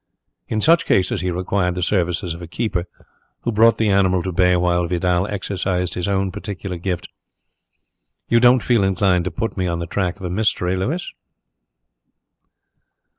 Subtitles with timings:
[0.47, 2.85] "In such cases he required the services of a keeper,
[3.41, 7.07] who brought the animal to bay while Vidal exercised his own particular gifts...
[8.27, 11.03] You don't feel inclined to put me on the track of a mystery, Louis?"